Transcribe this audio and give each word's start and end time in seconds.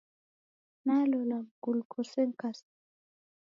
Nalola 0.85 1.37
mngulu 1.45 1.81
kose 1.91 2.19
nikasow'a. 2.27 2.75